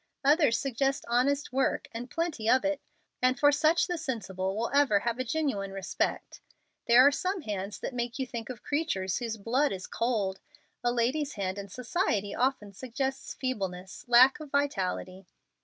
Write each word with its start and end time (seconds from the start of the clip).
Others 0.25 0.57
suggest 0.57 1.05
honest 1.07 1.53
work 1.53 1.87
and 1.91 2.09
plenty 2.09 2.49
of 2.49 2.65
it, 2.65 2.81
and 3.21 3.37
for 3.39 3.51
such 3.51 3.85
the 3.85 3.99
sensible 3.99 4.57
will 4.57 4.71
ever 4.73 5.01
have 5.01 5.19
a 5.19 5.23
genuine 5.23 5.71
respect. 5.71 6.41
There 6.87 7.05
are 7.05 7.11
some 7.11 7.41
hands 7.41 7.77
that 7.81 7.93
make 7.93 8.17
you 8.17 8.25
think 8.25 8.49
of 8.49 8.63
creatures 8.63 9.19
whose 9.19 9.37
blood 9.37 9.71
is 9.71 9.85
cold. 9.85 10.39
A 10.83 10.91
lady's 10.91 11.33
hand 11.33 11.59
in 11.59 11.69
society 11.69 12.33
often 12.33 12.73
suggests 12.73 13.35
feebleness, 13.35 14.03
lack 14.07 14.39
of 14.39 14.49
vitality. 14.49 15.27